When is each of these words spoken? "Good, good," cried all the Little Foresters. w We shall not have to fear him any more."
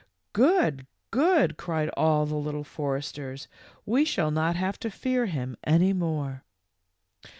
"Good, 0.33 0.87
good," 1.11 1.57
cried 1.57 1.89
all 1.95 2.25
the 2.25 2.33
Little 2.33 2.63
Foresters. 2.63 3.47
w 3.85 3.93
We 3.93 4.03
shall 4.03 4.31
not 4.31 4.55
have 4.55 4.79
to 4.79 4.89
fear 4.89 5.27
him 5.27 5.55
any 5.63 5.93
more." 5.93 6.43